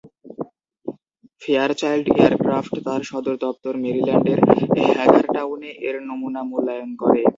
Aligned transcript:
Fairchild 1.41 2.07
aircraft 2.13 2.73
তার 2.85 3.01
সদর 3.09 3.35
দপ্তর 3.43 3.73
মেরিল্যান্ডের 3.83 4.39
হ্যাগারটাউনে 4.89 5.71
এর 5.87 5.95
নমুনা 6.07 6.41
মূল্যায়ন 6.49 6.91
করে। 7.01 7.21